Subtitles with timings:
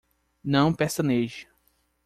[0.43, 1.47] Não pestaneje